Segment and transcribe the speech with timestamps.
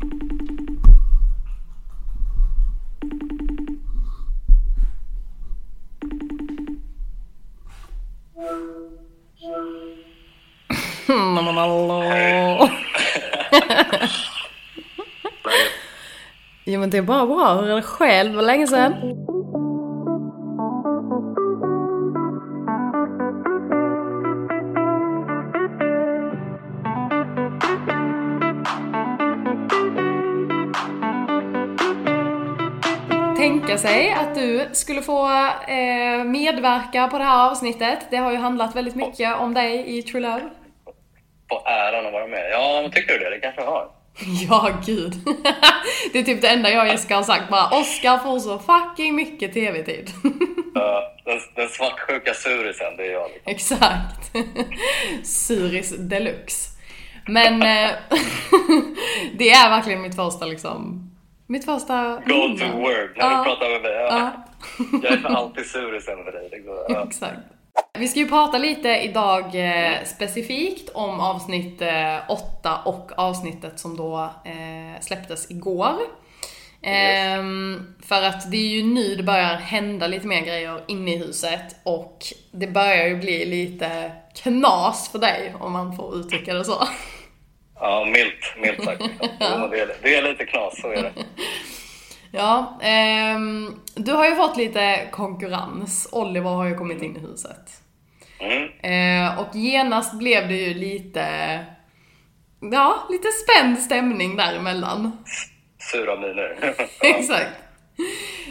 [11.08, 12.68] Mm, men hallå.
[16.64, 17.54] Jo men det är bara bra.
[17.54, 18.34] Hur är det själv?
[18.34, 18.94] Vad länge sedan?
[33.70, 35.26] Tänka sig att du skulle få
[35.68, 37.98] eh, medverka på det här avsnittet.
[38.10, 40.40] Det har ju handlat väldigt mycket om dig i True Love.
[41.48, 42.50] På äran att vara med.
[42.52, 43.30] Ja, men tycker du det?
[43.30, 43.88] Det kanske jag har.
[44.48, 45.12] Ja, gud.
[46.12, 47.50] Det är typ det enda jag och Jessica har sagt.
[47.50, 50.10] Bara Oscar får så fucking mycket TV-tid.
[50.74, 53.30] Ja, den, den svartsjuka surisen, det är jag.
[53.44, 54.32] Exakt.
[55.24, 56.70] Suris deluxe.
[57.26, 57.90] Men eh,
[59.38, 61.09] det är verkligen mitt första liksom,
[61.50, 62.72] mitt första Go to minne.
[62.76, 63.38] word när Ja.
[63.38, 63.92] du pratar med mig.
[63.92, 64.08] Ja.
[64.18, 64.32] Ja.
[65.02, 66.48] Jag är alltid surisen för dig.
[66.52, 67.08] Liksom.
[67.08, 67.38] Exakt.
[67.98, 73.96] Vi ska ju prata lite idag eh, specifikt om avsnitt eh, 8 och avsnittet som
[73.96, 75.94] då eh, släpptes igår.
[76.82, 81.18] Ehm, för att det är ju nu det börjar hända lite mer grejer inne i
[81.18, 82.18] huset och
[82.52, 86.88] det börjar ju bli lite knas för dig om man får uttrycka det så.
[87.80, 89.00] Ja, milt, milt sagt.
[89.00, 89.28] Liksom.
[89.70, 91.12] Det, är, det är lite knas, så är det.
[92.32, 96.08] Ja, ehm, du har ju fått lite konkurrens.
[96.12, 97.82] Oliver har ju kommit in i huset.
[98.38, 98.68] Mm.
[98.82, 101.24] Eh, och genast blev det ju lite,
[102.72, 105.24] ja, lite spänd stämning däremellan.
[105.78, 106.74] Sura miner.
[107.00, 107.50] Exakt.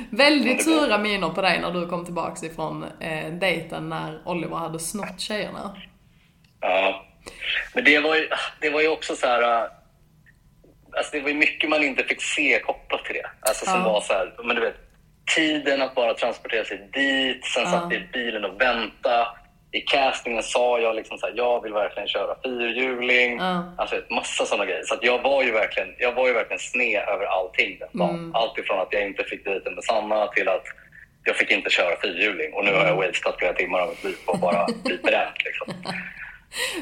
[0.09, 4.79] Väldigt sura miner på dig när du kom tillbaks ifrån eh, dejten när Oliver hade
[4.79, 5.75] snott tjejerna.
[6.59, 7.05] Ja.
[7.73, 8.29] Men det var ju,
[8.61, 9.41] det var ju också så här...
[9.41, 9.69] äh,
[10.97, 13.29] Alltså det var ju mycket man inte fick se kopplat till det.
[13.41, 13.83] Alltså som Ja.
[13.93, 14.75] var så här, men du vet,
[15.35, 17.71] tiden att bara transportera sig dit, sen Ja.
[17.71, 19.27] satt vi i bilen och vänta.
[19.71, 23.37] I castingen sa jag liksom så här, jag vill verkligen köra fyrhjuling.
[23.37, 23.73] Ja.
[23.77, 24.83] Alltså massa sådana grejer.
[24.83, 28.15] Så jag var ju verkligen, jag var ju verkligen sned över allting den dagen.
[28.15, 28.35] Mm.
[28.35, 30.63] Allt ifrån att jag inte fick dejten med Sanna till att
[31.23, 32.53] jag fick inte köra fyrhjuling.
[32.53, 33.07] Och nu har jag Mm.
[33.07, 35.35] wastat flera timmar av mitt liv på att bara bli bränd.
[35.45, 35.73] Liksom.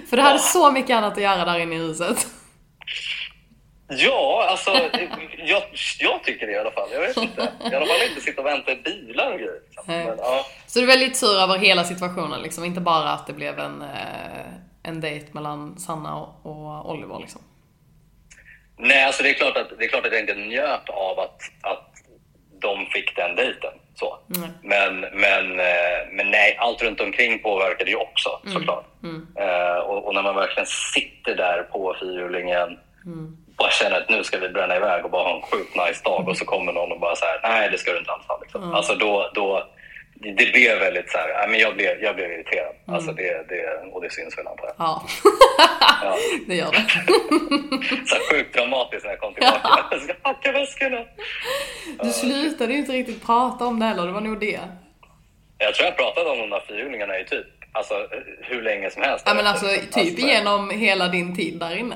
[0.10, 2.28] För du hade så mycket annat att göra där inne i huset.
[3.90, 4.72] Ja, alltså
[5.38, 5.64] jag,
[6.00, 6.90] jag tycker det i alla fall.
[6.92, 7.52] Jag vet inte.
[7.72, 9.62] I alla fall inte sitta och vänta i bilar och grejer.
[9.66, 9.84] Liksom.
[9.88, 10.46] Men, ja.
[10.68, 13.82] Så du är väldigt sur över hela situationen liksom, inte bara att det blev en,
[13.82, 14.48] eh,
[14.84, 17.42] en dejt mellan Sanna och, och Oliver liksom.
[18.78, 21.42] Nej, alltså det är, klart att, det är klart att jag inte njöt av att,
[21.62, 21.94] att
[22.62, 23.74] de fick den dejten.
[24.00, 24.20] Så.
[24.28, 24.50] Nej.
[24.62, 28.86] Men, men, eh, men nej, allt runt omkring påverkade ju också såklart.
[29.40, 32.80] Eh, och, och när man verkligen sitter där på fyrhjulingen
[33.58, 36.28] bara känner att nu ska vi bränna iväg och bara ha en sjukt nice dag
[36.28, 38.40] och så kommer någon och bara så här, nej det ska du inte alls ha.
[38.42, 38.74] Liksom.
[38.74, 39.64] Alltså då, då,
[40.22, 42.76] det blev väldigt så här, men jag blev, jag blev irriterad.
[42.88, 44.76] Alltså det, det, och det syns väl antar jag.
[44.78, 45.04] Ja,
[46.02, 46.18] Ja.
[46.48, 46.86] det gör det.
[48.08, 49.86] Så här sjukt dramatiskt när jag kom tillbaka.
[49.92, 51.06] Jag ska packa väskorna.
[52.04, 54.60] Du slutade ju inte riktigt prata om det heller, det var nog det.
[55.58, 58.08] Jag tror jag pratade om de där fyrhjulingarna i typ alltså,
[58.42, 59.24] hur länge som helst.
[59.28, 59.88] Ja men alltså Liksom.
[59.88, 61.96] typ Alltså, igenom hela din tid där inne.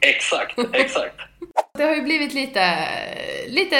[0.00, 1.16] Exakt, exakt.
[1.80, 2.88] Det har ju blivit lite,
[3.48, 3.78] lite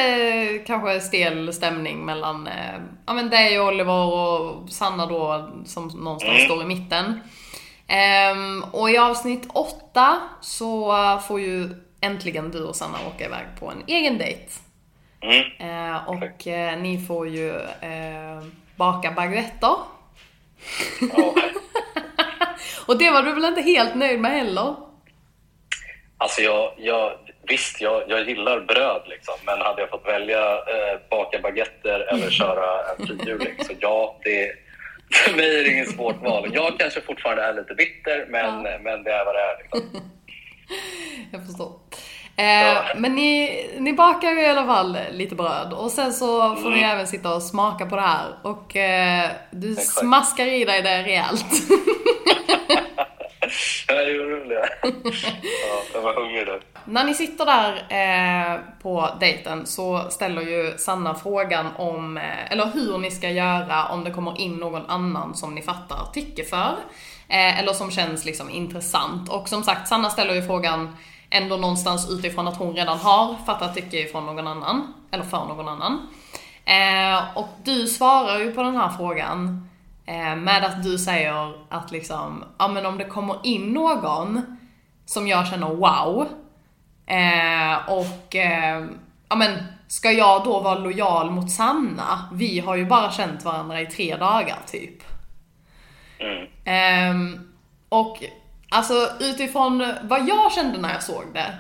[0.67, 6.35] kanske stel stämning mellan eh, ja, men dig och Oliver och Sanna då som någonstans
[6.37, 6.45] Mm.
[6.45, 7.21] står i mitten.
[7.87, 10.93] Ehm, och i avsnitt åtta så
[11.29, 11.69] får ju
[12.01, 14.53] äntligen du och Sanna åka iväg på en egen dejt.
[15.21, 15.45] Mm.
[15.59, 18.43] Eh, och eh, ni får ju eh,
[18.77, 19.75] baka baguetter.
[21.17, 21.35] Ja.
[22.87, 24.75] Och det var du väl inte helt nöjd med heller?
[26.19, 27.13] Alltså jag, jag,
[27.49, 32.31] visst, jag, jag gillar bröd liksom, men hade jag fått välja eh, baka baguetter eller
[32.41, 34.53] köra en fyrhjuling så ja, det,
[35.15, 36.51] för mig är det inget svårt val.
[36.53, 39.59] Jag kanske fortfarande är lite bitter, men, men det är vad det är.
[39.63, 40.01] Liksom.
[41.33, 41.73] Jag förstår.
[42.37, 46.71] Eh, men ni, ni bakar ju i alla fall lite bröd och sen så får
[46.71, 49.99] ni även sitta och smaka på det här och eh, du Exakt.
[49.99, 51.45] smaskar i dig det rejält.
[53.91, 54.59] Jag är ju rolig.
[55.43, 56.61] Ja, jag var hungrig nu.
[56.85, 62.67] När ni sitter där eh, på dejten så ställer ju Sanna frågan om, eh, eller
[62.67, 66.77] hur ni ska göra om det kommer in någon annan som ni fattar tycke för.
[67.29, 69.29] Eh, eller som känns liksom intressant.
[69.29, 70.97] Och som sagt, Sanna ställer ju frågan
[71.31, 74.95] ändå någonstans utifrån att hon redan har fattat tycke ifrån någon annan.
[75.11, 76.09] Eller för någon annan.
[76.65, 79.69] Eh, och du svarar ju på den här frågan
[80.37, 84.59] med att du säger att liksom, ja men om det kommer in någon
[85.07, 86.29] som jag känner wow,
[87.11, 88.85] Eh, och eh,
[89.29, 89.59] ja men,
[89.89, 92.29] ska jag då vara lojal mot Sanna?
[92.33, 95.03] Vi har ju bara känt varandra i tre dagar typ.
[96.19, 97.35] Mm.
[97.35, 97.41] Eh,
[97.89, 98.25] och
[98.71, 101.55] alltså utifrån vad jag kände när jag såg det,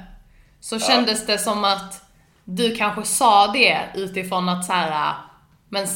[0.60, 2.04] så kändes det som att
[2.44, 5.14] du kanske sa det utifrån att så här,
[5.68, 5.86] men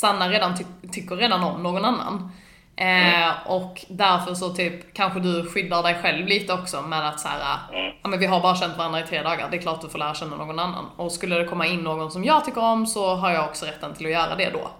[0.00, 2.32] Sanna redan ty tycker redan om någon annan.
[2.76, 7.28] Eh, och därför så typ kanske du skyddar dig själv lite också med att så
[7.28, 7.58] här,
[8.02, 9.98] ja men vi har bara känt varandra i tre dagar, det är klart du får
[9.98, 10.84] lära känna någon annan.
[10.96, 13.94] Och skulle det komma in någon som jag tycker om så har jag också rätten
[13.94, 14.70] till att göra det då.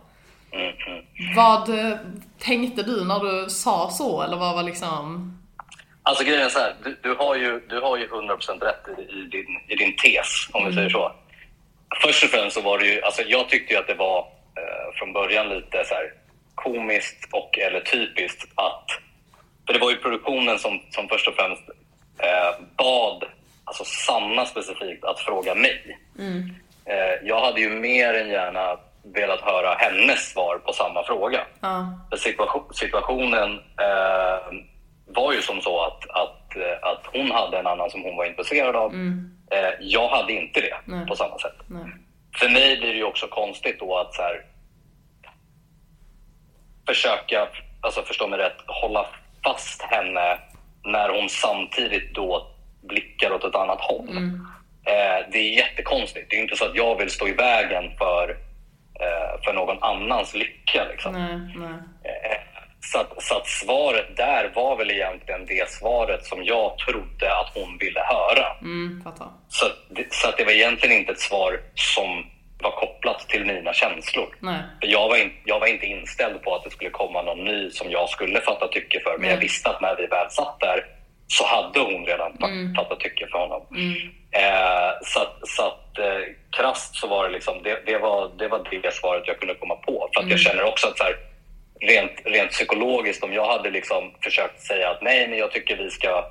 [0.53, 1.35] Mm, mm.
[1.37, 1.97] Vad eh,
[2.39, 5.33] tänkte du när du sa så, eller vad var liksom?
[6.03, 9.03] Alltså grejen är så här, du, du, har ju, du har ju 100% rätt i,
[9.03, 11.13] i, din, i din tes, om vi säger så.
[12.03, 14.95] Först och främst så var det ju, alltså jag tyckte ju att det var eh,
[14.95, 16.13] från början lite så här
[16.55, 18.87] komiskt och eller typiskt att,
[19.67, 21.63] för det var ju produktionen som, som först och främst
[22.19, 23.25] eh, bad
[23.65, 25.99] alltså Sanna specifikt att fråga mig.
[26.85, 28.77] Eh, jag hade ju mer än gärna
[29.15, 31.41] velat höra hennes svar på samma fråga.
[31.61, 31.87] Ja.
[32.11, 34.59] För situation, situationen eh,
[35.07, 38.25] var ju som så att, att, eh, att hon hade en annan som hon var
[38.25, 38.95] intresserad av.
[39.51, 41.07] Eh, jag hade inte det Nej.
[41.07, 41.57] på samma sätt.
[41.67, 41.83] Nej.
[42.39, 44.45] För mig blir det ju också konstigt då att så här,
[46.87, 47.49] försöka,
[47.81, 49.07] alltså förstå mig rätt, hålla
[49.45, 50.39] fast henne
[50.85, 52.47] när hon samtidigt då
[52.83, 54.09] blickar åt ett annat håll.
[54.87, 56.31] Eh, det är jättekonstigt.
[56.31, 58.31] Det är inte så att jag vill stå i vägen för,
[59.01, 60.85] eh, för någon annans lycka.
[60.91, 61.13] Liksom.
[61.13, 61.79] Nej, nej.
[62.05, 62.39] Eh,
[62.81, 67.51] Så att, så att svaret där var väl egentligen det svaret som jag trodde att
[67.55, 68.57] hon ville höra.
[68.63, 69.03] Mm.
[69.49, 69.67] Så,
[70.11, 72.27] så att det var egentligen inte ett svar som
[72.61, 74.37] var kopplat till mina känslor.
[74.41, 74.61] Nej.
[74.81, 77.91] Jag, var in, jag var inte inställd på att det skulle komma någon ny som
[77.91, 79.19] jag skulle fatta tycke för.
[79.19, 79.45] Men jag Nej.
[79.47, 80.85] visste att när vi väl satt där
[81.29, 83.63] så hade hon redan fa- fattat tycke för honom.
[84.31, 86.21] Eh, så att, så att eh,
[86.57, 89.77] krasst så var det liksom, det, det, var, det var det svaret jag kunde komma
[89.77, 90.09] på.
[90.15, 91.17] För att jag känner också att så här,
[91.81, 95.91] rent, rent psykologiskt, om jag hade liksom försökt säga att nej, men jag tycker vi
[95.91, 96.25] ska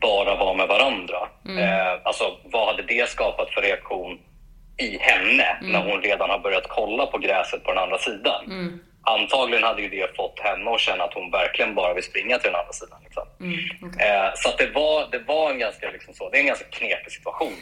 [0.00, 1.28] bara vara med varandra.
[1.60, 4.18] Eh, alltså, vad hade det skapat för reaktion
[4.76, 8.44] i henne när hon redan har börjat kolla på gräset på den andra sidan?
[9.06, 12.50] Antagligen hade ju det fått henne att känna att hon verkligen bara vill springa till
[12.50, 12.98] den andra sidan.
[13.04, 13.22] Liksom.
[14.00, 17.12] eh, så det, var, det var en ganska, liksom så, det är en ganska knepig
[17.12, 17.52] situation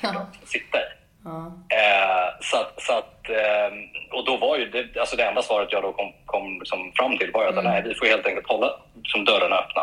[0.43, 0.89] att sitta i.
[1.27, 5.73] Eh, så att, så att, eh, och då var ju det, alltså det enda svaret
[5.73, 8.49] jag då kom, kom liksom fram till var ju att nej, vi får helt enkelt
[8.49, 8.71] hålla
[9.05, 9.83] som dörrarna öppna.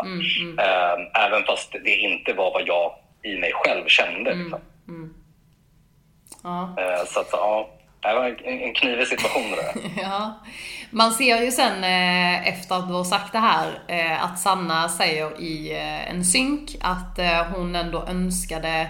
[0.63, 4.33] Eh, även fast det inte var vad jag i mig själv kände.
[4.33, 4.59] Liksom.
[6.43, 6.75] Ja.
[6.77, 7.69] Eh, så att, ja,
[7.99, 9.91] det var en, knivig situation det där.
[10.03, 10.39] Ja.
[10.91, 13.67] Man ser ju sen eh, efter att du har sagt det här
[14.19, 15.71] att Sanna säger i
[16.07, 17.19] en synk att
[17.55, 18.89] hon ändå önskade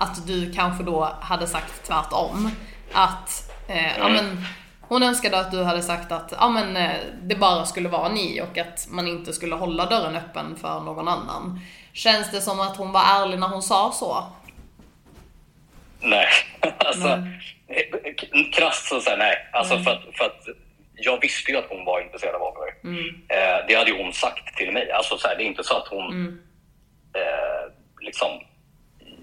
[0.00, 2.50] att du kanske då hade sagt tvärtom.
[2.92, 4.44] Att, eh, ja men,
[4.80, 8.40] hon önskade att du hade sagt att ja, men, eh, det bara skulle vara ni
[8.40, 11.60] och att man inte skulle hålla dörren öppen för någon annan.
[11.92, 14.24] Känns det som att hon var ärlig när hon sa så?
[16.00, 16.26] Nej,
[16.78, 17.08] alltså
[17.68, 18.14] eh,
[18.52, 19.48] krasst så säger nej.
[19.52, 20.44] Alltså för, att, för att
[20.94, 22.74] jag visste ju att hon var intresserad av Oliver.
[23.28, 24.90] Eh, det hade ju hon sagt till mig.
[24.92, 26.38] Alltså så här, det är inte så att hon
[27.14, 28.30] eh, liksom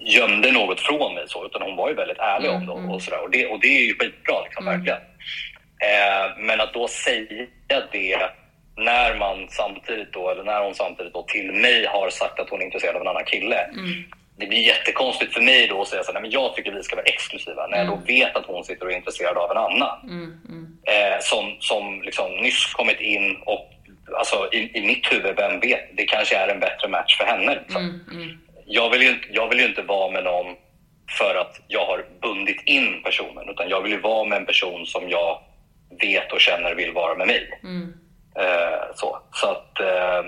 [0.08, 3.02] gömde något från mig så, utan hon var ju väldigt ärlig om det och, och
[3.02, 3.22] sådär.
[3.22, 4.98] Och det, och det är ju skitbra liksom, verkligen.
[5.88, 7.46] Eh, men att då säga
[7.92, 8.30] det
[8.76, 12.60] när man samtidigt då, eller när hon samtidigt då till mig har sagt att hon
[12.60, 13.70] är intresserad av en annan kille.
[14.38, 16.82] Det blir jättekonstigt för mig då att säga så här, nej men jag tycker vi
[16.82, 19.56] ska vara exklusiva när jag då vet att hon sitter och är intresserad av en
[19.56, 19.98] annan.
[20.86, 23.70] Eh, som som liksom nyss kommit in och
[24.18, 27.54] alltså i, i mitt huvud, vem vet, det kanske är en bättre match för henne.
[27.54, 28.00] Liksom.
[28.70, 30.46] Jag, vill ju, inte- jag vill ju inte vara med någon
[31.18, 34.86] för att jag har bundit in personen utan jag vill ju vara med en person
[34.86, 35.40] som jag
[36.00, 37.60] vet och känner vill vara med mig.
[38.38, 40.22] Eh, så så, att, eh,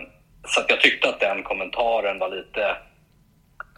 [0.47, 2.77] så att jag tyckte att den kommentaren var lite,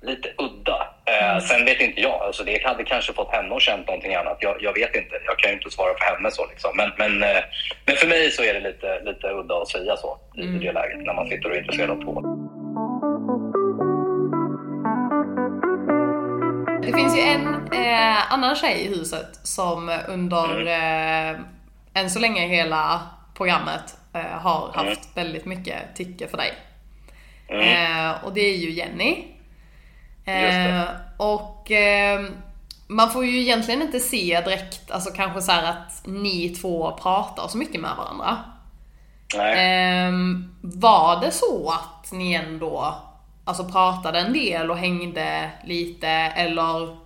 [0.03, 0.89] lite udda.
[1.07, 4.37] Eh, Sen vet inte jag, alltså det hade kanske fått henne att känna någonting annat.
[4.41, 6.71] Jag, jag vet inte, jag kan ju inte svara för henne så liksom.
[6.77, 7.43] Men, men, eh,
[7.87, 10.99] men för mig så är det lite, lite udda att säga så i det läget
[10.99, 12.32] när man sitter och är intresserad av två.
[16.93, 21.41] Det finns ju en eh, annan tjej i huset som under eh,
[21.95, 23.01] än så länge hela
[23.35, 26.53] programmet eh, har haft väldigt mycket tycke för dig.
[27.49, 29.25] Eh, och det är ju Jenny.
[30.25, 30.83] Eh,
[31.17, 32.21] och eh,
[32.87, 37.49] man får ju egentligen inte se direkt, alltså kanske så här att ni två pratar
[37.49, 38.39] så mycket med varandra.
[39.57, 42.97] Ehm, var det så att ni ändå
[43.45, 46.97] alltså pratade en del och hängde lite eller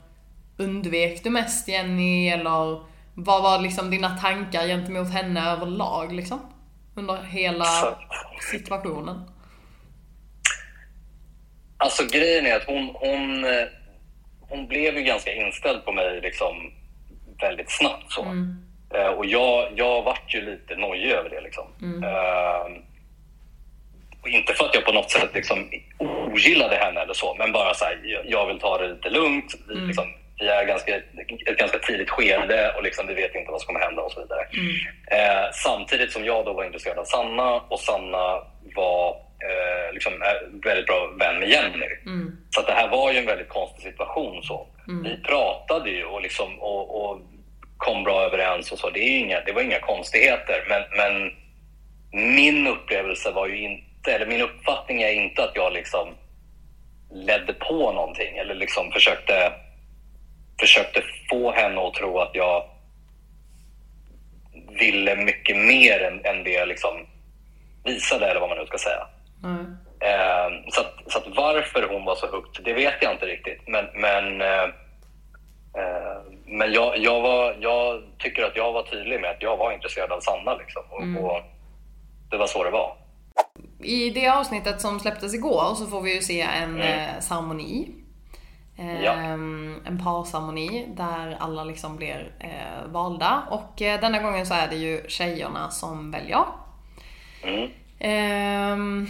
[0.56, 2.80] undvek du mest Jenny eller
[3.14, 6.40] vad var liksom dina tankar gentemot henne överlag liksom?
[6.94, 7.66] Under hela
[8.52, 9.30] situationen?
[11.76, 13.66] Alltså grejen är att hon, hon, eh,
[14.40, 16.72] hon blev ju ganska inställd på mig liksom
[17.40, 18.22] väldigt snabbt så.
[18.22, 18.62] Mm.
[18.94, 21.66] Uh, och jag, jag vart ju lite nojig över det liksom.
[21.82, 22.04] Mm.
[22.04, 22.82] Uh,
[24.28, 27.84] inte för att jag på något sätt liksom ogillade henne eller så, men bara så
[27.84, 29.54] här, jag vill ta det lite lugnt.
[29.68, 29.86] Vi, mm.
[29.86, 30.04] liksom,
[30.38, 33.80] vi är ganska, ett ganska tidigt skede och liksom, vi vet inte vad som kommer
[33.80, 34.46] hända och så vidare.
[34.52, 34.70] Mm.
[35.10, 38.42] Eh, samtidigt som jag då var intresserad av Sanna och Sanna
[38.74, 40.12] var eh, liksom,
[40.64, 41.86] väldigt bra vän med Jenny.
[42.06, 42.36] Mm.
[42.50, 44.42] Så det här var ju en väldigt konstig situation.
[44.42, 44.66] Så.
[44.88, 45.02] Mm.
[45.02, 47.20] Vi pratade ju och, liksom, och, och,
[47.76, 48.90] kom bra överens och så.
[48.90, 50.64] Det, är inga, det var inga konstigheter.
[50.68, 51.32] Men, men
[52.34, 56.08] min upplevelse var ju inte, eller min uppfattning är inte att jag liksom
[57.10, 59.52] ledde på någonting eller liksom försökte
[60.60, 62.64] försökte få henne att tro att jag
[64.68, 67.06] ville mycket mer än, än det jag liksom
[67.84, 69.06] visade, eller vad man nu ska säga.
[69.44, 69.76] Mm.
[70.00, 73.68] Eh, så, att, så att varför hon var så högt, det vet jag inte riktigt.
[73.68, 74.64] Men, men, eh,
[75.78, 79.72] eh, men jag, jag, var, jag tycker att jag var tydlig med att jag var
[79.72, 80.54] intresserad av Sanna.
[80.54, 81.24] Liksom, och, mm.
[81.24, 81.42] och
[82.30, 82.96] det var så det var.
[83.86, 86.80] I det avsnittet som släpptes igår så får vi ju se en mm.
[86.80, 87.88] Eh, ceremoni
[88.78, 89.12] Ja.
[89.12, 93.42] Ehm, en parceremoni där alla liksom blir eh, valda.
[93.50, 96.44] Och eh, denna gången så är det ju tjejerna som väljer.
[97.42, 97.70] Mm.
[97.98, 99.08] Eh,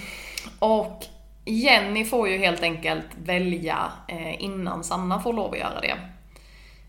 [0.59, 1.05] och
[1.45, 3.93] Jenny får ju helt enkelt välja
[4.39, 5.97] innan Sanna får lov att göra det.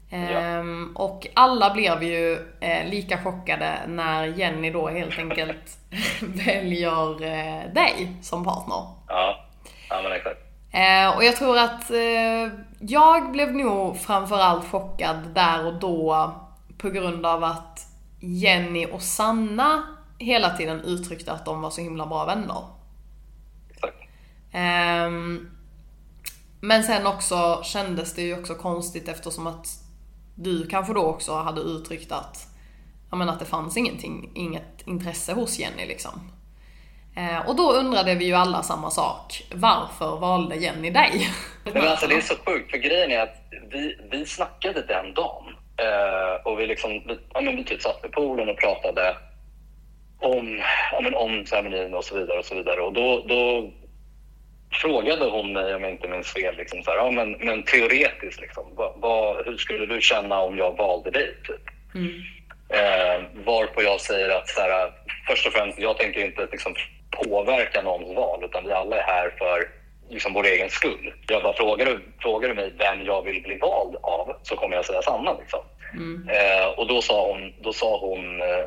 [0.09, 0.17] Ja.
[0.17, 5.77] Ehm, och alla blev ju eh, lika chockade när Jenny då helt enkelt
[6.21, 8.87] väljer eh, dig som partner.
[9.07, 9.45] Ja,
[9.89, 10.39] ja men exakt.
[10.71, 16.31] Eh, och jag tror att eh, jag blev nog framförallt chockad där och då
[16.77, 17.87] på grund av att
[18.19, 19.83] Jenny och Sanna
[20.17, 22.63] hela tiden uttryckte att de var så himla bra vänner.
[24.51, 25.11] Eh,
[26.61, 29.86] men sen också kändes det ju också konstigt eftersom att
[30.37, 32.47] du kanske då också hade uttryckt att,
[33.11, 36.31] ja men att det fanns ingenting, inget intresse hos Jenny liksom.
[37.15, 39.43] Eh, och då undrade vi ju alla samma sak.
[39.51, 41.29] Varför valde Jenny dig?
[41.73, 43.35] Men alltså det är så sjukt, för grejen är att
[43.71, 45.43] vi, vi snackade den dagen.
[45.77, 49.17] Eh, och vi liksom, vi, ja, men vi typ satt vid poolen och pratade
[50.19, 52.39] om, ja, men om ceremonin och så vidare.
[52.39, 52.81] Och så vidare.
[52.81, 53.71] Och då, då
[54.81, 58.41] frågade hon mig, om jag inte minns fel, liksom så här, ja, men, men teoretiskt,
[58.41, 61.33] liksom, vad, vad, hur skulle du känna om jag valde dig?
[61.47, 61.95] Typ?
[61.95, 62.21] Mm.
[62.69, 64.91] Eh, varpå jag säger att så här,
[65.27, 66.75] först och främst, jag tänker inte liksom,
[67.11, 69.69] påverka någons val, utan vi alla är här för
[70.09, 71.13] liksom vår egen skull.
[71.27, 74.75] Jag bara frågar du, frågar du mig vem jag vill bli vald av så kommer
[74.75, 75.37] jag säga Sanna.
[75.39, 75.59] Liksom.
[75.93, 76.29] Mm.
[76.29, 78.65] Eh, och då sa hon, då sa hon eh,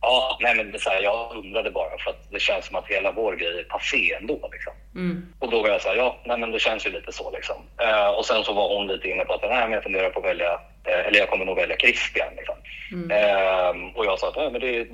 [0.00, 3.12] ja, nej men det här, jag undrade bara för att det känns som att hela
[3.12, 4.48] vår grej är passé ändå.
[4.52, 4.72] Liksom.
[4.94, 5.26] Mm.
[5.38, 7.56] Och då var jag så här, ja, nej men det känns ju lite så liksom.
[7.80, 10.20] Eh, och sen så var hon lite inne på att nej, men jag funderar på
[10.20, 10.52] att välja,
[10.84, 12.34] eh, eller jag kommer nog välja Christian.
[12.36, 12.56] Liksom.
[12.92, 13.10] Mm.
[13.10, 14.86] Eh, och jag sa att nej, men det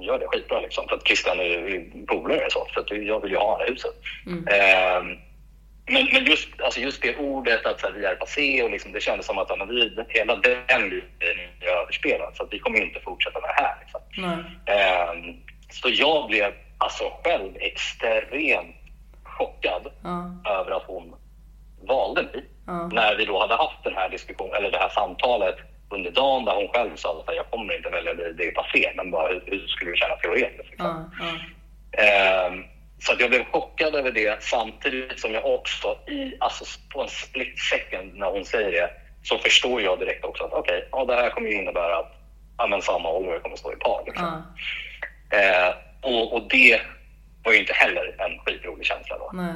[0.00, 0.88] gör det skitbra liksom.
[0.88, 2.66] För att Christian är ju polare så.
[2.74, 3.94] För att jag vill ju ha det huset.
[4.26, 4.48] Mm.
[4.48, 5.18] Eh,
[5.86, 8.92] men, men just, alltså just det ordet att så här, vi är passé och liksom,
[8.92, 11.48] det kändes som att ja, vi, hela den grejen
[11.92, 12.36] överspelad.
[12.36, 13.76] Så att vi kommer inte fortsätta med det här.
[13.80, 14.00] Liksom.
[14.66, 15.34] Eh,
[15.70, 18.76] så jag blev alltså själv extremt
[19.24, 20.42] chockad mm.
[20.58, 21.14] över att hon
[21.82, 22.44] valde mig.
[22.68, 22.88] Mm.
[22.88, 25.56] När vi då hade haft den här diskussionen, eller det här samtalet
[25.90, 28.92] under dagen där hon själv sa att jag kommer inte välja dig, det är passé,
[28.96, 30.70] men bara hur, hur skulle du känna teoretiskt?
[30.70, 31.10] Liksom.
[31.20, 31.36] Mm.
[31.92, 32.66] Eh,
[32.98, 37.58] så jag blev chockad över det samtidigt som jag också i, alltså på en split
[37.58, 38.90] second när hon säger det
[39.22, 42.12] så förstår jag direkt också att okej, okay, ja, det här kommer ju innebära att
[42.58, 44.02] ja, men samma Oliver kommer stå i par.
[44.06, 44.42] Liksom.
[45.30, 46.80] Eh, och, och, det
[47.44, 49.30] var ju inte heller en skitrolig känsla då.
[49.32, 49.54] Nej.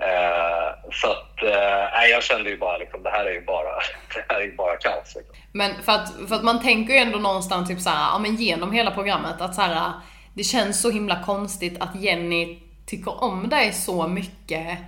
[0.00, 3.70] Eh, så att, eh, jag kände ju bara liksom, det här är ju bara,
[4.14, 5.14] det här är ju bara kaos.
[5.16, 5.36] Liksom.
[5.52, 8.72] Men för att, för att man tänker ju ändå någonstans typ såhär, ja men genom
[8.72, 9.92] hela programmet att såhär,
[10.34, 14.78] det känns så himla konstigt att Jenny tycker om dig så mycket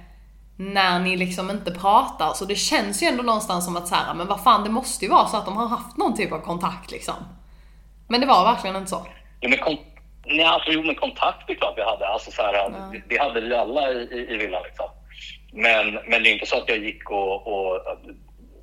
[0.61, 2.33] när ni liksom inte pratar.
[2.33, 5.05] Så det känns ju ändå någonstans som att så här, men vad fan det måste
[5.05, 7.14] ju vara så att de har haft någon typ av kontakt liksom.
[8.09, 9.07] Men det var verkligen inte så.
[9.40, 9.76] Ja, men kon
[10.25, 12.09] nej, alltså, jo, men kontakt är klart vi hade.
[12.09, 12.69] Alltså, så här, ja.
[12.93, 14.87] det, det, hade vi alla i, i, i villan liksom.
[15.52, 17.83] Men, men det är inte så att jag gick och, och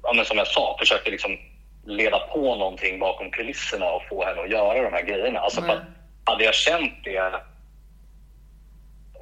[0.03, 1.37] ja, men som jag sa, försökte liksom
[1.85, 5.39] leda på någonting bakom kulisserna och få henne att göra de här grejerna.
[5.39, 5.85] Alltså, för
[6.25, 7.17] hade jag känt det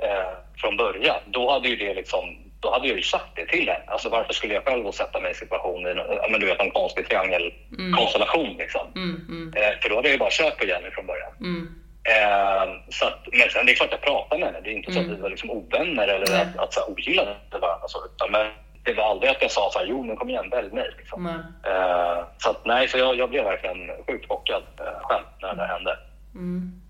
[0.03, 3.69] eh, från början, då hade ju det liksom, då hade jag ju sagt det till
[3.69, 3.83] henne.
[3.87, 5.93] Alltså varför skulle jag själv sätta mig i situation i
[6.29, 8.57] men du vet, en konstig triangelkonstellation mm.
[8.57, 8.87] liksom.
[8.95, 9.53] Mm, mm.
[9.55, 11.31] Eh, för då hade jag ju bara kört på Jenny från början.
[11.39, 11.75] Mm.
[12.15, 14.61] Eh, så att, men sen det är klart jag pratar med henne.
[14.63, 15.15] Det är inte så att mm.
[15.15, 16.41] vi var liksom ovänner eller mm.
[16.41, 17.87] att, att så här, ogillade varandra.
[17.87, 18.47] Så, utan, men
[18.83, 20.89] det var aldrig att jag sa så här, jo men kom igen, välj mig.
[20.97, 21.25] Liksom.
[21.71, 25.67] Eh, så att, nej, så jag, jag blev verkligen sjukt chockad eh, själv när det
[25.67, 25.97] hände.
[26.35, 26.81] Um,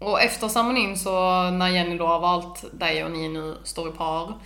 [0.00, 1.10] och efter ceremonin så
[1.50, 4.26] när Jenny då har valt dig och ni nu står i par.
[4.28, 4.36] Um,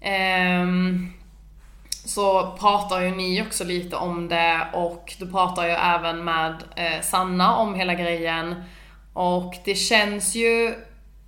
[0.00, 1.12] ehm,
[2.04, 7.00] så pratar ju ni också lite om det och du pratar ju även med eh,
[7.02, 8.54] Sanna om hela grejen.
[9.12, 10.74] Och det känns ju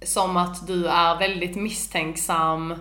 [0.03, 2.75] som att du är väldigt misstänksam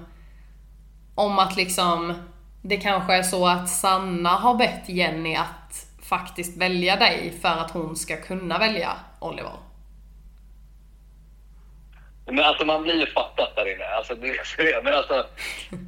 [1.16, 2.14] om att liksom
[2.62, 7.72] det kanske är så att Sanna har bett Jenny att faktiskt välja dig för att
[7.72, 9.71] hon ska kunna välja Oliver.
[12.25, 13.86] Men alltså man blir ju fattat där inne.
[13.86, 14.16] Alltså,
[14.58, 15.25] det, men alltså,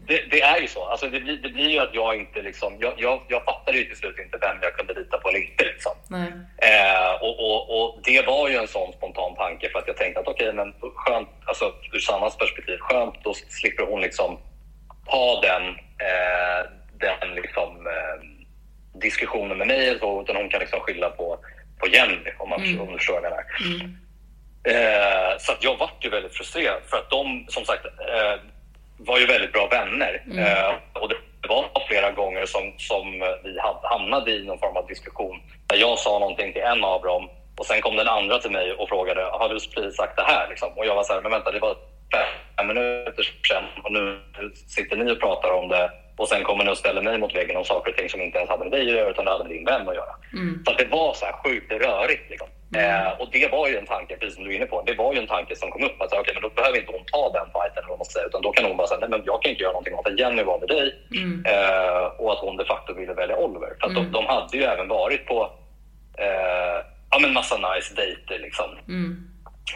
[0.07, 0.85] det, det, är ju så.
[0.85, 2.77] Alltså, det, blir, det blir ju att jag inte liksom...
[2.79, 5.63] Jag, jag, jag fattade ju till slut inte vem jag kunde lita på eller inte.
[5.63, 5.91] Liksom.
[6.57, 10.19] Eh, och, och, och, det var ju en sån spontan tanke för att jag tänkte
[10.19, 14.37] att okej, okay, men skönt, alltså ur Sannas perspektiv, skönt, då slipper hon liksom
[15.05, 15.63] ha den,
[16.07, 18.43] eh, den liksom, eh,
[18.99, 21.39] diskussionen med mig, utan hon kan liksom skylla på,
[21.79, 22.97] på Jenny, om man mm.
[22.97, 23.45] förstår vad jag menar.
[23.75, 23.97] Mm.
[24.67, 28.39] Eh, så att jag vart ju väldigt frustrerad för att de som sagt eh,
[28.97, 30.23] var ju väldigt bra vänner.
[30.25, 30.39] Mm.
[30.39, 31.15] Eh, och det
[31.47, 36.19] var flera gånger som, som vi hamnade i någon form av diskussion där jag sa
[36.19, 39.49] någonting till en av dem och sen kom den andra till mig och frågade har
[39.49, 40.49] du precis sagt det här?
[40.49, 40.69] Liksom.
[40.75, 41.75] Och jag var så här, men vänta det var
[42.57, 44.19] fem minuter sedan och nu
[44.67, 47.57] sitter ni och pratar om det och sen kommer ni och ställer mig mot väggen
[47.57, 49.43] om saker och ting som inte ens hade med dig att göra utan det hade
[49.43, 50.15] med din vän att göra.
[50.33, 50.63] Mm.
[50.65, 52.29] Så att det var så här sjukt rörigt.
[52.29, 52.47] Liksom.
[52.75, 53.05] Mm.
[53.05, 55.13] Eh, och det var ju en tanke, precis som du är inne på, det var
[55.13, 56.01] ju en tanke som kom upp.
[56.01, 58.65] Att okay, men då behöver inte hon ta den fighten, eller säga, utan då kan
[58.65, 60.67] hon bara säga nej men jag kan inte göra någonting åt att Jenny var med
[60.67, 61.45] dig mm.
[61.45, 63.73] eh, och att hon de facto ville välja Oliver.
[63.79, 64.03] För mm.
[64.03, 65.51] de, de, hade ju även varit på
[66.17, 66.77] eh,
[67.11, 68.39] ja, men massa nice dejter.
[68.39, 68.69] Liksom.
[68.87, 69.27] Mm.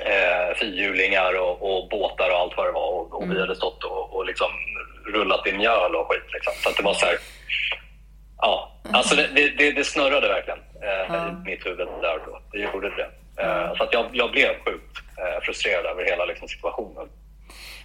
[0.05, 2.89] Eh, fyrhjulingar och, och, båtar och allt vad det var.
[2.93, 3.41] Och, och vi mm.
[3.41, 4.47] hade stått och, och liksom
[5.13, 6.33] rullat i mjöl och skit.
[6.33, 6.53] Liksom.
[6.63, 7.17] Så det var så här,
[8.41, 11.29] ja, alltså det, det, det snurrade verkligen eh, ja.
[11.29, 12.41] i mitt huvud där då.
[12.51, 13.09] Det gjorde det.
[13.43, 17.09] Eh, så att jag, jag blev sjukt eh, frustrerad över hela liksom, situationen.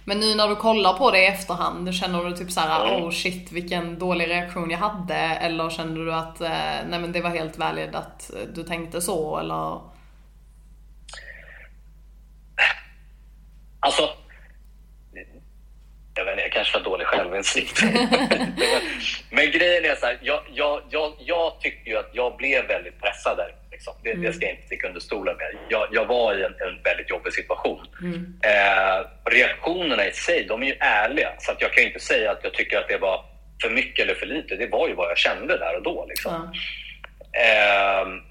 [0.05, 3.03] Men nu när du kollar på det i efterhand, känner du typ såhär mm.
[3.03, 5.15] oh shit vilken dålig reaktion jag hade?
[5.15, 6.49] Eller kände du att eh,
[6.87, 9.79] nej men det var helt valid att du tänkte så eller?
[13.79, 14.09] Alltså,
[16.33, 17.83] inte, jag kanske har dålig självinsikt.
[19.29, 23.01] men grejen är så här, jag, jag, jag, jag tyckte ju att jag blev väldigt
[23.01, 23.55] pressad där.
[23.71, 23.93] Liksom.
[24.03, 24.23] Det, mm.
[24.25, 25.55] det ska jag inte sticka under stolen med.
[25.69, 27.87] Jag, jag var i en, en, väldigt jobbig situation.
[28.01, 28.39] Mm.
[28.43, 31.29] Eh, reaktionerna i sig, de är ju ärliga.
[31.39, 33.25] Så att jag kan inte säga att jag tycker att det var
[33.61, 34.55] för mycket eller för lite.
[34.55, 36.05] Det var ju vad jag kände där och då.
[36.09, 36.35] Liksom.
[36.35, 36.53] Mm.
[37.33, 38.23] Eh,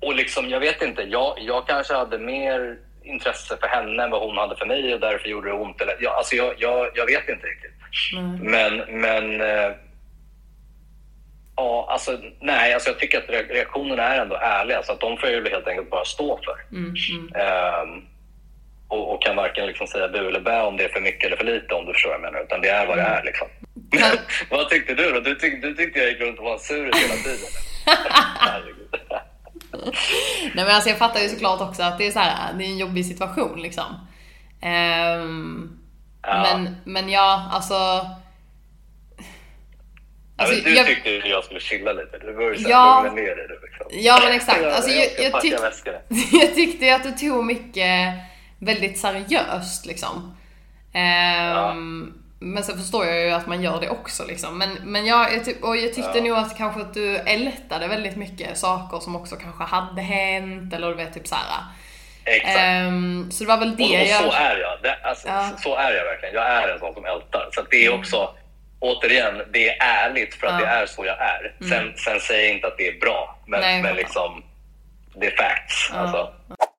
[0.00, 4.22] och liksom, jag vet inte, jag, jag kanske hade mer intresse för henne än vad
[4.22, 5.80] hon hade för mig och därför gjorde det ont.
[5.80, 7.72] Eller, ja, alltså jag, jag, jag vet inte riktigt.
[8.16, 8.36] Mm.
[8.36, 9.72] Men, men äh,
[11.56, 15.28] ja, alltså, nej, alltså jag tycker att reaktionerna är ändå ärliga så att de får
[15.28, 16.76] jag helt enkelt bara stå för.
[16.76, 16.94] Mm.
[17.34, 18.04] Ähm,
[18.88, 21.36] och, och, kan varken liksom säga bu eller bä om det är för mycket eller
[21.36, 22.44] för lite om du förstår vad jag menar.
[22.44, 23.48] Utan det är vad det är liksom.
[23.92, 24.18] Men,
[24.50, 25.20] vad tyckte du då?
[25.20, 27.48] Du, tyck, du tyckte jag gick runt och var sur hela tiden.
[30.54, 32.68] Nej men alltså jag fattar ju såklart också att det är så här, det är
[32.68, 33.86] en jobbig situation liksom.
[34.62, 35.78] Um,
[36.22, 36.42] ja.
[36.42, 37.74] Men, men ja, alltså...
[40.36, 42.18] Alltså, ja, du jag, tyckte ju jag skulle chilla lite.
[42.18, 43.86] Du var ju ja, lugna ner dig liksom.
[43.90, 44.64] Ja men exakt.
[44.64, 45.54] Alltså, jag, jag, tyck,
[46.32, 48.14] jag tyckte att du tog mycket
[48.58, 50.36] väldigt seriöst liksom.
[50.94, 51.02] Um,
[51.54, 51.76] ja.
[52.42, 54.58] Men sen förstår jag ju att man gör det också liksom.
[54.58, 56.24] Men, men jag, jag, typ, och jag tyckte ja.
[56.24, 60.88] nog att kanske att du ältade väldigt mycket saker som också kanske hade hänt eller
[60.88, 61.44] du vet typ såhär.
[62.24, 62.86] Exakt.
[62.88, 64.20] Um, så det var väl det och, och jag...
[64.20, 64.82] så är jag.
[64.82, 65.50] Det, alltså, ja.
[65.62, 66.34] Så är jag verkligen.
[66.34, 67.48] Jag är en sån som ältar.
[67.52, 68.00] Så det är mm.
[68.00, 68.34] också, mm.
[68.80, 70.66] återigen, det är ärligt för att ja.
[70.66, 71.54] det är så jag är.
[71.68, 71.96] Sen, mm.
[71.96, 73.38] sen säger jag inte att det är bra.
[73.46, 74.42] Men, Nej, men liksom,
[75.14, 75.90] det är facts.
[75.92, 75.98] Ja.
[75.98, 76.32] Alltså.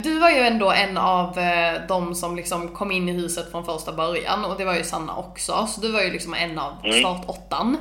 [0.03, 3.65] Du var ju ändå en av eh, de som liksom kom in i huset från
[3.65, 5.67] första början och det var ju Sanna också.
[5.67, 6.99] Så du var ju liksom en av mm.
[6.99, 7.77] startåttan.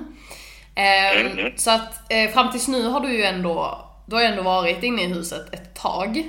[0.74, 1.52] Eh, mm, mm.
[1.56, 4.82] Så att eh, fram tills nu har du ju ändå, du har ju ändå varit
[4.82, 6.22] inne i huset ett tag.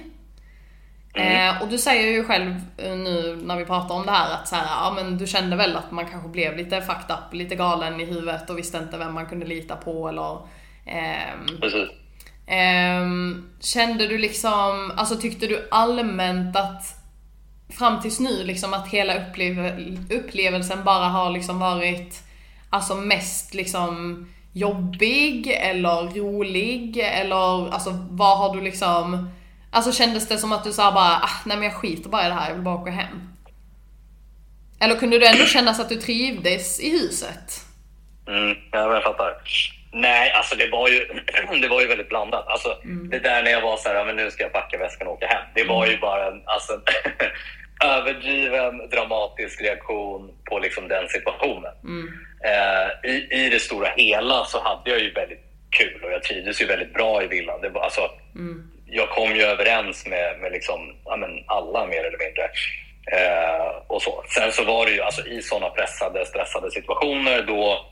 [1.16, 1.56] Mm.
[1.56, 4.48] Eh, och du säger ju själv eh, nu när vi pratar om det här att
[4.48, 7.56] så här, ja, men du kände väl att man kanske blev lite fucked up, lite
[7.56, 10.38] galen i huvudet och visste inte vem man kunde lita på eller...
[10.86, 11.90] Ehm, Precis.
[12.48, 17.04] Um, kände du liksom, alltså tyckte du allmänt att
[17.70, 22.24] fram tills nu liksom att hela upplev upplevelsen bara har liksom varit
[22.70, 29.30] alltså mest liksom jobbig eller rolig eller alltså vad har du liksom
[29.74, 32.30] Alltså kändes det som att du sa bara ah, nej men jag skiter bara i
[32.30, 33.30] det här, jag vill bara åka hem?
[34.80, 37.66] Eller kunde du ändå känna att du trivdes i huset?
[38.28, 39.34] Mm, ja, jag fattar.
[39.94, 41.08] Nej, alltså det var ju,
[41.62, 42.48] det var ju väldigt blandat.
[42.48, 43.10] Alltså, mm.
[43.10, 45.28] Det där när jag var så här, men nu ska jag packa väskan och åka
[45.28, 45.44] hem.
[45.56, 46.02] Det var ju mm.
[46.02, 46.82] bara en alltså,
[47.84, 51.72] överdriven dramatisk reaktion på liksom den situationen.
[51.84, 52.14] Mm.
[52.44, 56.62] Eh, i, I det stora hela så hade jag ju väldigt kul och jag trivdes
[56.62, 57.62] ju väldigt bra i villan.
[57.62, 58.70] Det var, alltså, mm.
[58.86, 62.44] Jag kom ju överens med, med liksom, ja, men alla mer eller mindre.
[63.12, 64.24] Eh, och så.
[64.28, 67.86] Sen så var det ju alltså, i sådana pressade, stressade situationer då,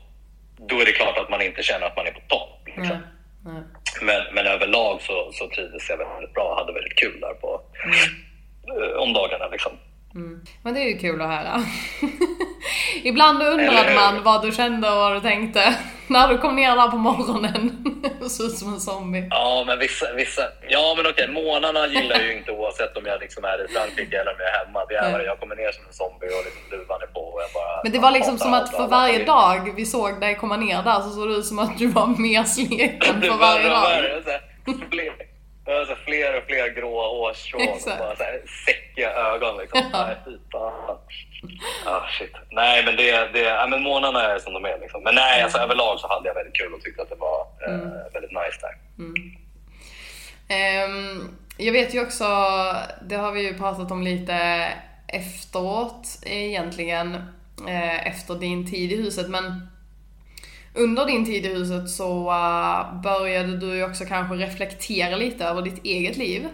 [0.56, 2.62] då är det klart att man inte känner att man är på topp.
[2.66, 2.86] Liksom.
[2.86, 3.56] Mm.
[3.56, 3.62] Mm.
[4.02, 7.60] Men, men överlag så, så trivdes jag väldigt bra och hade väldigt kul där på,
[7.84, 8.90] mm.
[8.90, 9.48] eh, om dagarna.
[9.48, 9.72] Liksom.
[10.14, 10.44] Mm.
[10.62, 11.64] Men det är ju kul att höra.
[13.02, 15.74] Ibland undrade man vad du kände och vad du tänkte
[16.12, 17.84] när du kom ner där på morgonen
[18.20, 19.26] och såg ut som en zombie.
[19.30, 23.20] Ja, men vissa, vissa ja men okej, månaderna gillar jag ju inte oavsett om jag
[23.20, 24.84] liksom är i Frankrike eller om jag är hemma.
[24.88, 25.26] Det är mm.
[25.26, 27.82] Jag kommer ner som en zombie och liksom luvan är på och jag bara...
[27.82, 31.00] Men det var liksom som att för varje dag vi såg dig komma ner där
[31.00, 33.86] så såg det ut som att du var mer sliten för varje dag.
[35.66, 39.56] Alltså fler och fler gråa hårstrån och bara så här säckiga ögon.
[39.58, 39.80] Liksom.
[39.92, 40.08] Ja.
[41.86, 42.32] Ah, shit.
[42.50, 44.78] Nej, men, det, det, ja, men månaderna är som de är.
[44.80, 45.02] Liksom.
[45.02, 47.74] Men nej, alltså, överlag så hade jag väldigt kul och tyckte att det var eh,
[47.74, 47.90] mm.
[48.12, 48.76] väldigt nice där.
[48.98, 49.14] Mm.
[50.52, 52.24] Um, jag vet ju också,
[53.02, 54.68] det har vi ju pratat om lite
[55.06, 57.14] efteråt egentligen,
[57.68, 59.68] eh, efter din tid i huset, men
[60.74, 65.62] under din tid i huset så uh, började du ju också kanske reflektera lite över
[65.62, 66.48] ditt eget liv.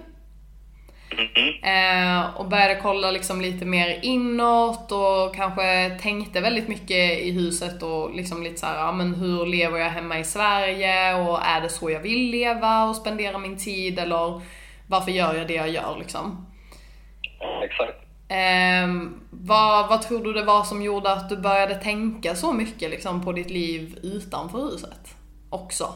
[1.19, 1.55] Mm.
[1.65, 7.83] Uh, och började kolla liksom lite mer inåt och kanske tänkte väldigt mycket i huset
[7.83, 11.69] och liksom lite såhär, ja men hur lever jag hemma i Sverige och är det
[11.69, 14.41] så jag vill leva och spendera min tid eller
[14.87, 16.47] varför gör jag det jag gör liksom?
[17.65, 18.05] Exakt.
[18.29, 22.91] Eh, vad, vad tror du det var som gjorde att du började tänka så mycket
[22.91, 25.17] liksom, på ditt liv utanför huset
[25.51, 25.93] också?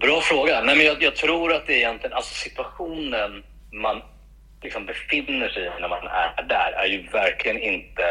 [0.00, 0.62] Bra fråga.
[0.62, 4.02] Nej, men jag, jag, tror att det egentligen, alltså situationen man
[4.62, 8.02] liksom befinner sig i när man är där är ju verkligen inte,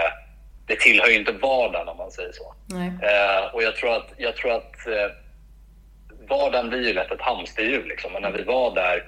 [0.67, 2.55] det tillhör ju inte vardagen om man säger så.
[2.77, 5.11] Eh, och jag tror att, jag tror att eh,
[6.29, 8.13] vardagen blir ju lätt ett hamsterhjul liksom.
[8.13, 9.03] Men när vi var där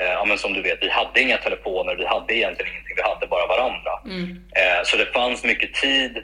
[0.00, 3.02] Eh, ja, men som du vet, vi hade inga telefoner, vi hade egentligen ingenting, vi
[3.02, 3.92] hade bara varandra.
[4.04, 4.30] Mm.
[4.30, 6.22] Eh, så det fanns mycket tid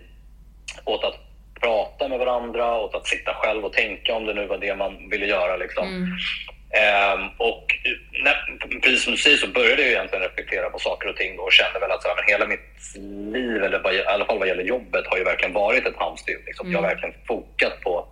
[0.84, 1.16] åt att
[1.60, 5.08] prata med varandra, åt att sitta själv och tänka om det nu var det man
[5.10, 5.56] ville göra.
[5.56, 5.88] Liksom.
[5.88, 6.08] Mm.
[6.72, 7.66] Eh, och
[8.24, 11.52] när, precis som du säger så började jag egentligen reflektera på saker och ting och
[11.52, 12.96] kände väl att så här, men hela mitt
[13.34, 16.42] liv, eller i alla fall vad gäller jobbet, har ju verkligen varit ett hamsterhjul.
[16.46, 16.66] Liksom.
[16.66, 16.72] Mm.
[16.72, 18.06] Jag har verkligen fokat på,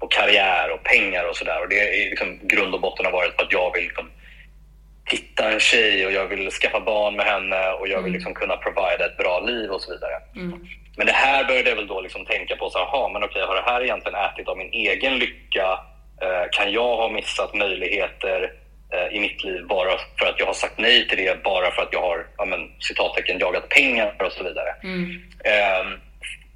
[0.00, 1.62] på karriär och pengar och sådär.
[1.62, 4.10] Och det är liksom, grund och botten har varit för att jag vill liksom,
[5.04, 8.12] hitta en tjej och jag vill skaffa barn med henne och jag vill mm.
[8.12, 10.14] liksom kunna provida ett bra liv och så vidare.
[10.36, 10.66] Mm.
[10.96, 13.54] Men det här började jag väl då liksom tänka på, så aha, men okej, har
[13.54, 15.78] det här egentligen ätit av min egen lycka?
[16.22, 18.52] Eh, kan jag ha missat möjligheter
[18.92, 21.82] eh, i mitt liv bara för att jag har sagt nej till det, bara för
[21.82, 24.74] att jag har ja, men, citattecken jagat pengar och så vidare.
[24.82, 25.22] Mm.
[25.44, 25.86] Eh,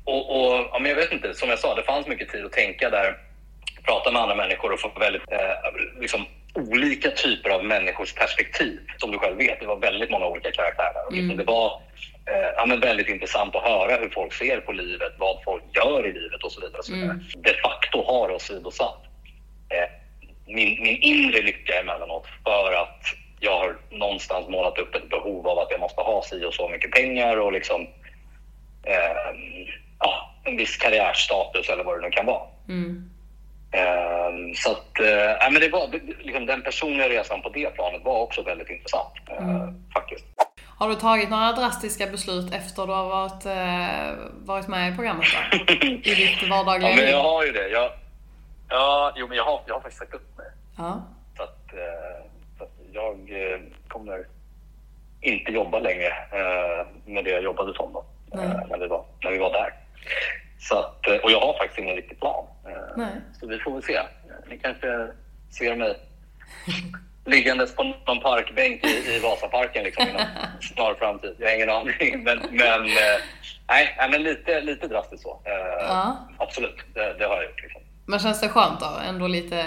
[0.04, 2.52] och, och ja, men jag vet inte, som jag sa, det fanns mycket tid att
[2.52, 3.16] tänka där,
[3.84, 8.80] prata med andra människor och få väldigt eh, liksom, olika typer av människors perspektiv.
[8.96, 11.12] Som du själv vet, det var väldigt många olika karaktärer.
[11.12, 11.36] Mm.
[11.36, 11.82] Det var
[12.26, 16.06] eh, ja, men väldigt intressant att höra hur folk ser på livet, vad folk gör
[16.06, 16.78] i livet och så vidare.
[16.78, 17.10] Och så vidare.
[17.10, 17.24] Mm.
[17.36, 19.02] De facto har åsidosatt
[19.68, 19.90] eh,
[20.46, 23.02] min, min inre lycka emellanåt för att
[23.40, 26.68] jag har någonstans målat upp ett behov av att jag måste ha si och så
[26.68, 27.82] mycket pengar och liksom
[28.82, 29.38] eh,
[29.98, 32.42] ja, en viss karriärstatus eller vad det nu kan vara.
[32.68, 33.10] Mm.
[33.76, 38.20] Ehm, så att, äh, men det var, liksom, den personliga resan på det planet var
[38.20, 39.84] också väldigt intressant eh, mm.
[39.94, 40.24] faktiskt.
[40.78, 45.26] Har du tagit några drastiska beslut efter du har varit, äh, varit med i programmet
[45.56, 45.74] då?
[45.86, 46.98] I ditt vardagliga liv?
[46.98, 47.68] Ja, men jag har ju det.
[47.68, 47.90] Jag,
[48.68, 50.46] ja, jo, men jag har, jag har faktiskt sagt upp mig.
[50.76, 51.02] Ja.
[51.36, 51.70] Så, att,
[52.58, 53.30] så att jag
[53.88, 54.26] kommer
[55.20, 56.12] inte jobba längre
[57.06, 59.74] med det jag jobbade som då, när, vi var, när vi var där.
[60.58, 62.46] Så att, och jag har faktiskt ingen riktig plan.
[62.96, 63.12] Nej.
[63.40, 64.00] Så vi får väl se.
[64.48, 65.08] Ni kanske
[65.50, 65.96] ser mig
[67.26, 70.22] liggandes på någon parkbänk i, i Vasaparken liksom, inom
[70.60, 71.34] snar framtid.
[71.38, 72.22] Jag har ingen aning.
[72.24, 73.18] Men, men, eh,
[73.68, 75.42] nej, men lite, lite drastiskt så.
[75.44, 76.28] Eh, ja.
[76.38, 77.62] Absolut, det, det, har jag gjort.
[77.62, 77.82] Liksom.
[78.06, 78.90] Men känns det skönt då?
[79.08, 79.64] Ändå lite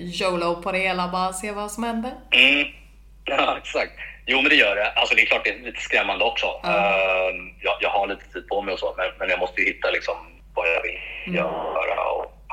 [0.00, 2.12] YOLO på det hela, bara se vad som händer?
[2.30, 2.66] Mm.
[3.24, 3.92] Ja, exakt.
[4.26, 4.90] Jo, men det gör det.
[4.90, 6.46] Alltså, det är klart det är lite skrämmande också.
[6.64, 6.76] Mm.
[6.76, 9.66] Uh, jag, jag, har lite tid på mig och så, men, men jag måste ju
[9.66, 10.16] hitta liksom,
[10.54, 11.36] vad jag vill mm.
[11.36, 12.01] göra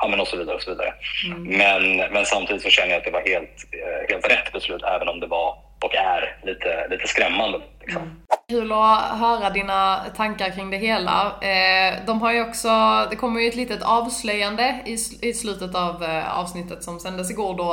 [0.00, 0.56] ja, men och så vidare.
[0.56, 0.92] Och så vidare.
[1.26, 1.42] Mm.
[1.42, 5.08] Men, men samtidigt så känner jag att det var helt, eh, helt rätt beslut, även
[5.08, 7.60] om det var och är lite, lite skrämmande.
[7.80, 8.02] Liksom.
[8.02, 8.16] Mm.
[8.48, 11.32] Kul att höra dina tankar kring det hela.
[11.42, 12.68] Eh, de har ju också,
[13.10, 14.80] det kommer ju ett litet avslöjande
[15.22, 17.72] i, slutet av eh, avsnittet som sändes igår då,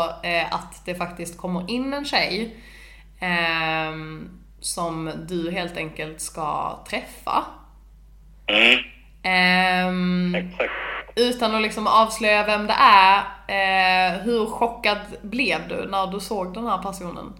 [0.52, 2.56] att det faktiskt kommer in en tjej
[3.22, 7.46] ehm, som du helt enkelt ska träffa.
[8.48, 8.80] Mm.
[9.88, 10.36] Um,
[11.17, 16.53] utan att liksom avslöja vem det är, uh, hur chockad blev du när du såg
[16.53, 17.34] den här personen?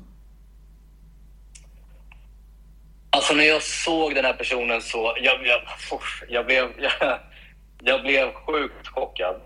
[3.10, 5.62] Alltså när jag såg den här personen så, jag, jag,
[6.30, 7.20] jag blev, jag,
[7.82, 9.42] jag, blev sjukt chockad.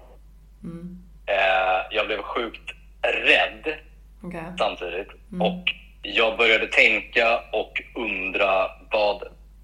[0.64, 0.98] Mm.
[1.30, 3.76] Uh, jag blev sjukt rädd
[4.24, 4.42] okay.
[4.58, 5.10] samtidigt.
[5.32, 5.42] Mm.
[5.42, 5.64] Och
[6.02, 9.24] jag började tänka och undra vad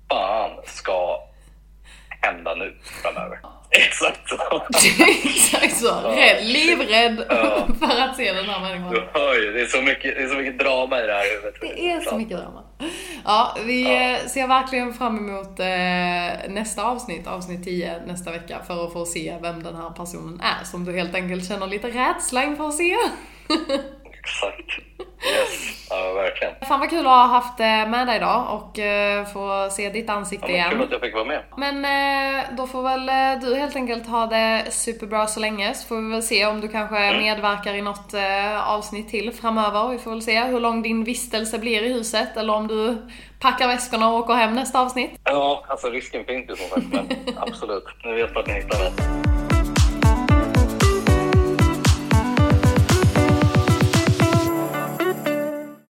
[0.09, 1.27] fan ska
[2.21, 3.39] hända nu framöver.
[3.69, 4.63] Exakt så.
[5.23, 6.01] Exakt så.
[6.01, 7.67] Rädd, livrädd ja.
[7.79, 8.93] för att se den här människan.
[8.93, 11.35] Du hör ju, det är så mycket, det är så mycket drama i det här
[11.35, 11.61] huvudet.
[11.61, 12.63] Det är så mycket drama.
[13.25, 14.29] Ja, vi ja.
[14.29, 19.37] Ser verkligen fram emot eh, nästa avsnitt, avsnitt 10 nästa vecka, för att få se
[19.41, 22.95] vem den här personen är, som du helt enkelt känner lite rädsla inför att se.
[24.27, 24.79] Exakt.
[25.25, 26.53] Yes, ja verkligen.
[26.67, 30.09] Fan vad kul att ha haft eh, med dig idag och eh, få se ditt
[30.09, 30.69] ansikte ja, igen.
[30.69, 31.43] Kul att jag fick vara med.
[31.57, 33.05] Men eh, då får väl
[33.41, 36.67] du helt enkelt ha det superbra så länge så får vi väl se om du
[36.67, 37.21] kanske mm.
[37.21, 38.13] medverkar i något
[38.65, 39.89] avsnitt till framöver.
[39.89, 42.97] Vi får väl se hur lång din vistelse blir i huset eller om du
[43.39, 45.19] packar väskorna och åker hem nästa avsnitt.
[45.23, 47.85] Ja, alltså risken finns ju som sagt men absolut.
[48.03, 49.36] Nu vet vart ni hittar mig.